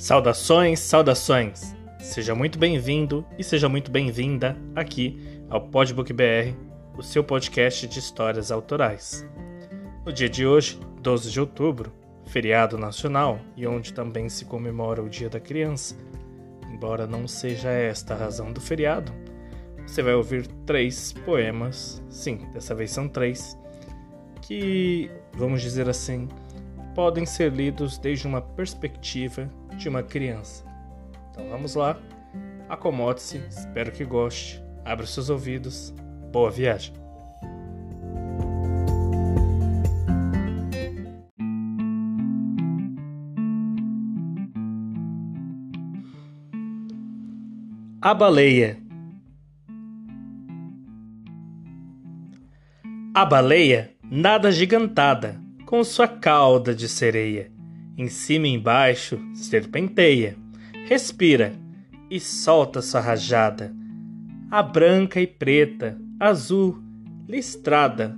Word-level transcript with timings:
Saudações, 0.00 0.80
saudações! 0.80 1.76
Seja 1.98 2.34
muito 2.34 2.58
bem-vindo 2.58 3.22
e 3.38 3.44
seja 3.44 3.68
muito 3.68 3.90
bem-vinda 3.90 4.56
aqui 4.74 5.20
ao 5.50 5.60
Podbook 5.60 6.10
BR, 6.10 6.56
o 6.96 7.02
seu 7.02 7.22
podcast 7.22 7.86
de 7.86 7.98
histórias 7.98 8.50
autorais. 8.50 9.28
No 10.06 10.10
dia 10.10 10.30
de 10.30 10.46
hoje, 10.46 10.80
12 11.02 11.30
de 11.30 11.38
outubro, 11.38 11.92
feriado 12.24 12.78
nacional 12.78 13.40
e 13.54 13.66
onde 13.66 13.92
também 13.92 14.30
se 14.30 14.46
comemora 14.46 15.02
o 15.02 15.08
Dia 15.08 15.28
da 15.28 15.38
Criança, 15.38 15.94
embora 16.72 17.06
não 17.06 17.28
seja 17.28 17.68
esta 17.68 18.14
a 18.14 18.16
razão 18.16 18.54
do 18.54 18.60
feriado, 18.60 19.12
você 19.86 20.02
vai 20.02 20.14
ouvir 20.14 20.46
três 20.64 21.12
poemas, 21.12 22.02
sim, 22.08 22.48
dessa 22.54 22.74
vez 22.74 22.90
são 22.90 23.06
três, 23.06 23.54
que, 24.40 25.10
vamos 25.34 25.60
dizer 25.60 25.90
assim, 25.90 26.26
podem 26.94 27.26
ser 27.26 27.52
lidos 27.52 27.98
desde 27.98 28.26
uma 28.26 28.40
perspectiva 28.40 29.59
de 29.80 29.88
uma 29.88 30.02
criança. 30.02 30.64
Então 31.30 31.48
vamos 31.48 31.74
lá, 31.74 31.98
acomode-se, 32.68 33.38
espero 33.48 33.90
que 33.90 34.04
goste, 34.04 34.62
abra 34.84 35.06
seus 35.06 35.30
ouvidos, 35.30 35.94
boa 36.30 36.50
viagem! 36.50 36.94
A 48.02 48.14
baleia. 48.14 48.78
A 53.14 53.24
baleia 53.26 53.94
nada 54.10 54.50
gigantada, 54.50 55.38
com 55.66 55.84
sua 55.84 56.08
cauda 56.08 56.74
de 56.74 56.88
sereia. 56.88 57.59
Em 58.00 58.08
cima 58.08 58.48
e 58.48 58.54
embaixo 58.54 59.20
serpenteia, 59.34 60.34
respira 60.88 61.52
e 62.10 62.18
solta 62.18 62.80
sua 62.80 62.98
rajada. 62.98 63.76
A 64.50 64.62
branca 64.62 65.20
e 65.20 65.26
preta, 65.26 66.00
azul, 66.18 66.82
listrada, 67.28 68.16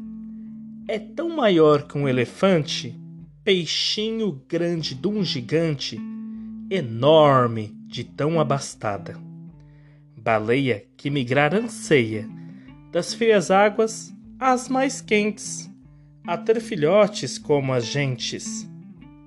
é 0.86 1.00
tão 1.00 1.34
maior 1.34 1.82
que 1.82 1.98
um 1.98 2.08
elefante, 2.08 2.96
peixinho 3.42 4.40
grande 4.48 4.94
de 4.94 5.08
um 5.08 5.24
gigante, 5.24 5.98
enorme 6.70 7.76
de 7.84 8.04
tão 8.04 8.38
abastada. 8.38 9.18
Baleia 10.16 10.84
que 10.96 11.10
migrar 11.10 11.56
anseia, 11.56 12.28
das 12.92 13.12
frias 13.12 13.50
águas 13.50 14.14
às 14.38 14.68
mais 14.68 15.00
quentes 15.00 15.68
a 16.24 16.38
ter 16.38 16.60
filhotes 16.60 17.36
como 17.36 17.72
as 17.72 17.84
gentes. 17.84 18.70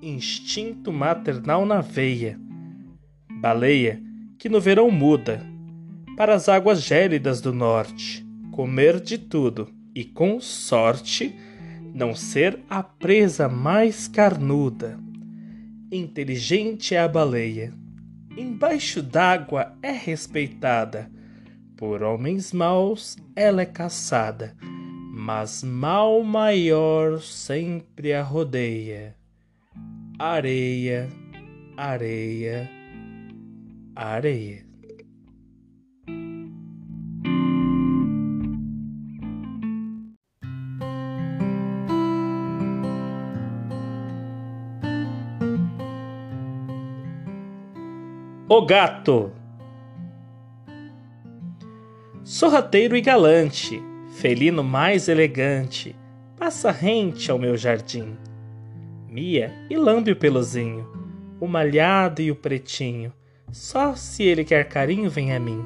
Instinto 0.02 0.92
maternal 0.92 1.64
na 1.64 1.80
veia. 1.80 2.38
Baleia 3.40 4.02
que 4.38 4.48
no 4.48 4.60
verão 4.60 4.90
muda 4.90 5.42
para 6.16 6.34
as 6.34 6.48
águas 6.48 6.82
gélidas 6.82 7.40
do 7.40 7.52
norte, 7.52 8.26
comer 8.52 9.00
de 9.00 9.18
tudo 9.18 9.68
e 9.94 10.04
com 10.04 10.40
sorte 10.40 11.34
não 11.94 12.14
ser 12.14 12.58
a 12.68 12.82
presa 12.82 13.48
mais 13.48 14.08
carnuda. 14.08 14.98
Inteligente 15.90 16.94
é 16.94 17.00
a 17.00 17.08
baleia. 17.08 17.72
Embaixo 18.36 19.02
d'água 19.02 19.76
é 19.82 19.92
respeitada. 19.92 21.10
Por 21.76 22.02
homens 22.02 22.52
maus 22.52 23.16
ela 23.34 23.62
é 23.62 23.66
caçada 23.66 24.54
mas 25.18 25.62
mal 25.64 26.22
maior 26.22 27.22
sempre 27.22 28.12
a 28.12 28.22
rodeia. 28.22 29.16
Areia, 30.18 31.08
areia, 31.76 32.70
areia. 33.94 34.64
O 48.48 48.64
gato. 48.64 49.32
Sorrateiro 52.24 52.96
e 52.96 53.02
galante 53.02 53.82
felino 54.16 54.64
mais 54.64 55.08
elegante, 55.08 55.94
passa 56.38 56.70
rente 56.70 57.30
ao 57.30 57.38
meu 57.38 57.54
jardim. 57.54 58.16
Mia 59.16 59.50
e 59.70 59.78
lambe 59.78 60.12
o 60.12 60.16
peluzinho, 60.16 60.86
o 61.40 61.48
malhado 61.48 62.20
e 62.20 62.30
o 62.30 62.36
pretinho, 62.36 63.10
só 63.50 63.94
se 63.96 64.22
ele 64.22 64.44
quer 64.44 64.68
carinho 64.68 65.08
vem 65.08 65.34
a 65.34 65.40
mim. 65.40 65.64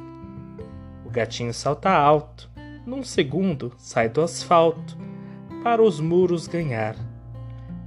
O 1.05 1.11
gatinho 1.11 1.53
salta 1.53 1.91
alto, 1.91 2.49
num 2.87 3.03
segundo 3.03 3.72
sai 3.77 4.09
do 4.09 4.21
asfalto, 4.21 4.97
para 5.65 5.83
os 5.83 5.99
muros 5.99 6.47
ganhar, 6.47 6.94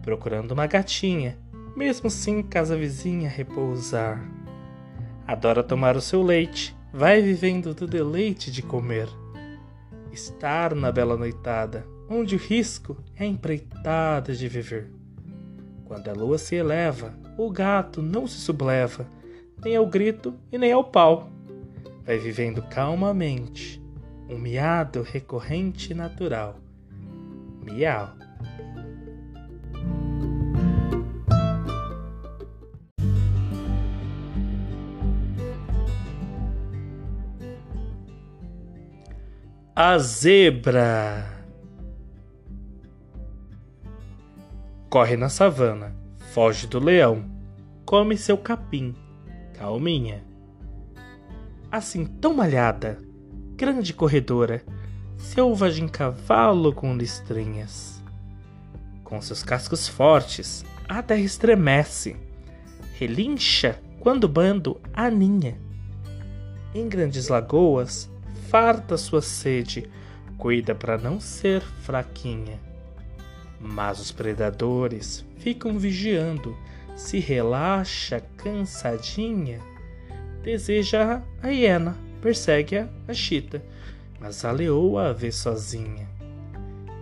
procurando 0.01 0.51
uma 0.51 0.67
gatinha, 0.67 1.39
mesmo 1.77 2.09
sem 2.09 2.43
casa 2.43 2.75
vizinha 2.75 3.29
repousar. 3.29 4.21
Adora 5.25 5.63
tomar 5.63 5.95
o 5.95 6.01
seu 6.01 6.21
leite, 6.21 6.75
vai 6.91 7.21
vivendo 7.21 7.73
do 7.73 7.87
deleite 7.87 8.51
de 8.51 8.61
comer 8.61 9.07
estar 10.11 10.75
na 10.75 10.91
bela 10.91 11.15
noitada, 11.15 11.87
onde 12.09 12.35
o 12.35 12.37
risco 12.37 12.97
é 13.15 13.25
empreitada 13.25 14.35
de 14.35 14.49
viver. 14.49 15.02
Quando 15.93 16.07
a 16.07 16.13
lua 16.13 16.39
se 16.39 16.55
eleva, 16.55 17.13
o 17.37 17.51
gato 17.51 18.01
não 18.01 18.25
se 18.25 18.39
subleva, 18.39 19.05
nem 19.63 19.75
ao 19.75 19.85
grito 19.85 20.33
e 20.51 20.57
nem 20.57 20.71
ao 20.71 20.83
pau. 20.83 21.29
Vai 22.03 22.17
vivendo 22.17 22.63
calmamente, 22.63 23.79
um 24.27 24.39
miado 24.39 25.03
recorrente 25.03 25.91
e 25.91 25.93
natural. 25.93 26.55
Miau. 27.61 28.09
A 39.75 39.99
zebra 39.99 41.42
corre 44.93 45.17
na 45.17 45.27
savana, 45.27 45.95
foge 46.35 46.67
do 46.67 46.77
leão, 46.77 47.25
come 47.83 48.15
seu 48.15 48.37
capim, 48.37 48.93
calminha. 49.57 50.23
Assim 51.71 52.05
tão 52.05 52.35
malhada, 52.35 52.99
grande 53.55 53.91
corredora, 53.91 54.63
selvagem 55.17 55.87
cavalo 55.87 56.71
com 56.71 56.95
listrinhas. 56.95 58.03
Com 59.03 59.19
seus 59.19 59.41
cascos 59.41 59.87
fortes, 59.87 60.63
a 60.87 61.01
terra 61.01 61.21
estremece, 61.21 62.15
relincha 62.93 63.81
quando 63.99 64.25
o 64.25 64.29
bando 64.29 64.79
aninha. 64.93 65.59
Em 66.71 66.87
grandes 66.87 67.29
lagoas, 67.29 68.11
farta 68.47 68.95
sua 68.95 69.23
sede, 69.23 69.89
cuida 70.37 70.75
para 70.75 70.99
não 70.99 71.19
ser 71.19 71.61
fraquinha. 71.61 72.72
Mas 73.63 73.97
os 73.99 74.11
predadores 74.11 75.25
ficam 75.37 75.79
vigiando, 75.79 76.55
se 76.97 77.17
relaxa 77.17 78.21
cansadinha. 78.35 79.61
Deseja 80.43 81.23
a 81.41 81.47
hiena, 81.47 81.97
persegue 82.21 82.85
a 83.07 83.13
chita, 83.13 83.63
mas 84.19 84.43
a 84.43 84.51
leoa 84.51 85.09
a 85.09 85.13
vê 85.13 85.31
sozinha. 85.31 86.09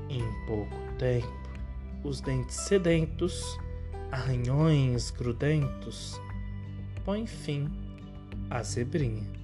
Em 0.08 0.24
pouco 0.46 0.78
tempo, 1.00 1.28
os 2.04 2.22
dentes 2.22 2.58
sedentos, 2.58 3.60
arranhões 4.12 5.10
grudentos, 5.10 6.22
põem 7.04 7.26
fim 7.26 7.68
à 8.52 8.62
zebrinha. 8.62 9.41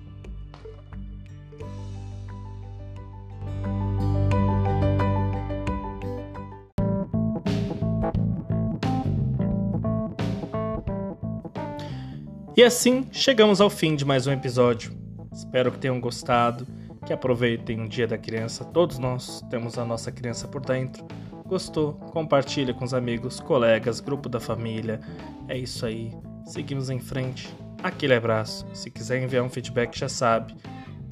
E 12.57 12.63
assim 12.63 13.05
chegamos 13.11 13.61
ao 13.61 13.69
fim 13.69 13.95
de 13.95 14.03
mais 14.03 14.25
um 14.25 14.31
episódio. 14.31 14.91
Espero 15.31 15.71
que 15.71 15.77
tenham 15.77 16.01
gostado, 16.01 16.65
que 17.05 17.13
aproveitem 17.13 17.81
o 17.81 17.87
Dia 17.87 18.07
da 18.07 18.17
Criança. 18.17 18.65
Todos 18.65 18.97
nós 18.97 19.43
temos 19.47 19.77
a 19.77 19.85
nossa 19.85 20.11
criança 20.11 20.47
por 20.47 20.65
dentro. 20.65 21.05
Gostou? 21.45 21.93
Compartilha 21.93 22.73
com 22.73 22.83
os 22.83 22.95
amigos, 22.95 23.39
colegas, 23.39 23.99
grupo 23.99 24.27
da 24.27 24.39
família. 24.39 24.99
É 25.47 25.55
isso 25.55 25.85
aí. 25.85 26.11
Seguimos 26.45 26.89
em 26.89 26.99
frente. 26.99 27.47
Aquele 27.83 28.15
abraço. 28.15 28.65
Se 28.73 28.89
quiser 28.89 29.21
enviar 29.21 29.43
um 29.43 29.49
feedback, 29.49 29.95
já 29.95 30.09
sabe. 30.09 30.55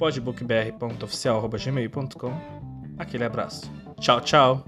podbookbr.oficial.gmail.com 0.00 2.32
Aquele 2.98 3.22
abraço. 3.22 3.70
Tchau, 4.00 4.20
tchau. 4.20 4.64